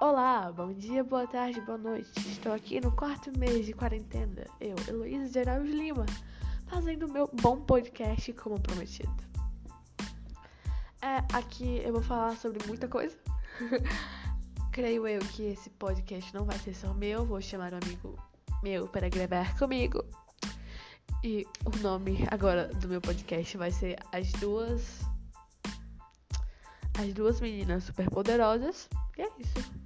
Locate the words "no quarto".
2.80-3.30